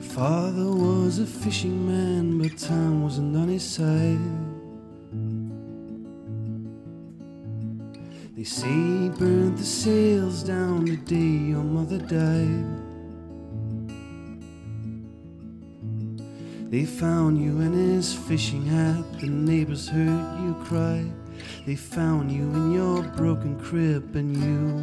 father 0.00 0.70
was 0.70 1.18
a 1.18 1.26
fishing 1.26 1.86
man, 1.86 2.38
but 2.38 2.56
time 2.58 3.02
wasn't 3.02 3.36
on 3.36 3.48
his 3.48 3.62
side. 3.62 4.18
They 8.36 8.44
say 8.44 8.68
he 8.68 9.08
burned 9.08 9.58
the 9.58 9.64
sails 9.64 10.44
down 10.44 10.84
the 10.84 10.96
day 10.96 11.50
your 11.52 11.64
mother 11.64 11.98
died. 11.98 12.64
They 16.70 16.84
found 16.84 17.42
you 17.42 17.60
in 17.60 17.72
his 17.72 18.12
fishing 18.12 18.64
hat, 18.66 19.04
the 19.20 19.26
neighbors 19.26 19.88
heard 19.88 20.40
you 20.42 20.54
cry. 20.64 21.04
They 21.66 21.76
found 21.76 22.30
you 22.30 22.42
in 22.42 22.72
your 22.72 23.02
broken 23.02 23.58
crib, 23.58 24.14
and 24.14 24.36
you 24.36 24.77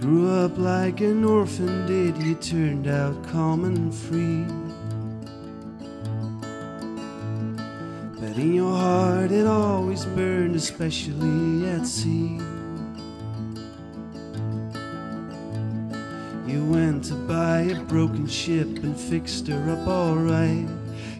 grew 0.00 0.30
up 0.30 0.56
like 0.56 1.02
an 1.02 1.24
orphan, 1.24 1.86
did 1.86 2.16
you? 2.22 2.34
Turned 2.34 2.88
out 2.88 3.22
calm 3.28 3.64
and 3.64 3.94
free. 3.94 4.46
But 8.18 8.38
in 8.38 8.54
your 8.54 8.74
heart 8.74 9.30
it 9.30 9.46
always 9.46 10.06
burned, 10.06 10.56
especially 10.56 11.68
at 11.68 11.86
sea. 11.86 12.38
You 16.46 16.64
went 16.64 17.04
to 17.04 17.14
buy 17.14 17.60
a 17.60 17.80
broken 17.82 18.26
ship 18.26 18.68
and 18.82 18.98
fixed 18.98 19.48
her 19.48 19.70
up 19.70 19.86
alright. 19.86 20.66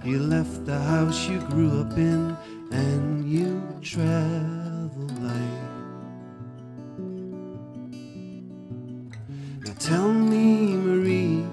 You 0.05 0.21
left 0.21 0.65
the 0.65 0.79
house 0.79 1.29
you 1.29 1.39
grew 1.51 1.83
up 1.83 1.99
in 1.99 2.35
and 2.73 3.31
you 3.31 3.63
traveled 3.83 4.40
Now 9.63 9.75
tell 9.79 10.11
me, 10.11 10.75
Marie, 10.75 11.45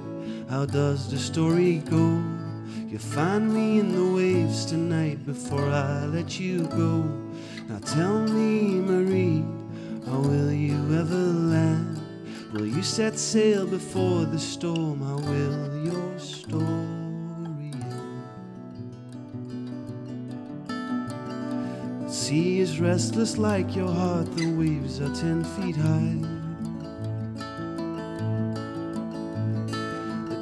how 0.50 0.66
does 0.66 1.12
the 1.12 1.18
story 1.18 1.80
go? 1.80 2.24
You 2.88 2.98
find 2.98 3.54
me 3.54 3.80
in 3.80 3.92
the 3.92 4.16
waves 4.16 4.66
tonight 4.66 5.26
before 5.26 5.70
I 5.70 6.06
let 6.06 6.40
you 6.40 6.68
go. 6.68 7.04
Now 7.68 7.80
tell 7.80 8.22
me, 8.22 8.80
Marie, 8.80 9.44
how 10.06 10.20
will 10.20 10.54
you 10.54 10.78
ever 10.98 11.16
land? 11.16 12.00
Will 12.54 12.66
you 12.66 12.82
set 12.82 13.20
sail 13.20 13.68
before 13.68 14.24
the 14.24 14.40
storm? 14.40 15.02
How 15.02 15.18
will 15.18 15.86
your 15.86 16.18
story 16.18 17.74
end? 17.74 18.14
The 22.04 22.10
sea 22.10 22.62
is 22.62 22.80
restless 22.80 23.38
like 23.38 23.76
your 23.76 23.92
heart, 23.92 24.34
the 24.38 24.50
waves 24.56 25.02
are 25.02 25.14
ten 25.14 25.44
feet 25.44 25.76
high. 25.76 26.37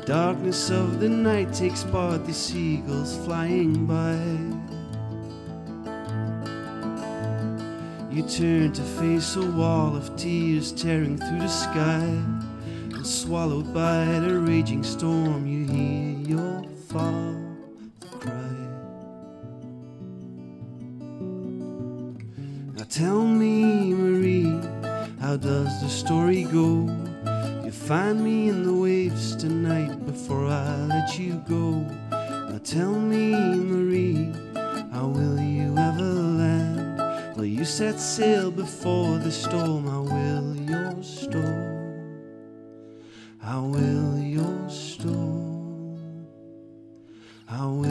Darkness 0.06 0.70
of 0.70 1.00
the 1.00 1.10
night 1.10 1.52
takes 1.52 1.84
part, 1.84 2.26
the 2.26 2.34
seagulls 2.34 3.18
flying 3.26 3.88
by. 3.88 4.16
You 8.14 8.22
turn 8.22 8.72
to 8.74 8.82
face 8.82 9.36
a 9.36 9.52
wall 9.52 9.96
of 9.96 10.16
tears 10.16 10.72
tearing 10.72 11.18
through 11.18 11.40
the 11.40 11.48
sky. 11.48 12.06
And 12.94 13.06
swallowed 13.06 13.74
by 13.74 14.06
the 14.06 14.40
raging 14.40 14.84
storm, 14.84 15.48
you 15.48 15.66
hear 15.66 16.38
your 16.38 16.64
father 16.88 17.42
cry. 18.20 18.56
Now 22.78 22.86
tell 22.90 23.26
me, 23.26 23.94
Marie, 23.94 24.62
how 25.20 25.36
does 25.36 25.82
the 25.82 25.90
story 25.90 26.44
go? 26.44 27.05
You 27.66 27.72
find 27.72 28.24
me 28.24 28.50
in 28.50 28.64
the 28.64 28.74
waves 28.74 29.36
tonight 29.36 30.06
before 30.06 30.46
I 30.46 30.86
let 30.86 31.18
you 31.18 31.44
go. 31.50 31.80
Now 32.12 32.60
tell 32.64 32.92
me, 32.92 33.32
Marie, 33.32 34.32
how 34.94 35.08
will 35.08 35.40
you 35.40 35.76
ever 35.76 36.04
land? 36.04 37.36
Will 37.36 37.46
you 37.46 37.66
set 37.66 38.00
sail 38.00 38.52
before 38.52 39.18
the 39.18 39.32
storm? 39.32 39.88
How 39.88 40.04
will 40.04 40.56
your 40.56 41.02
storm? 41.02 42.22
How 43.42 43.64
will 43.64 44.20
your 44.20 44.70
storm? 44.70 46.28
How 47.48 47.72
will 47.72 47.85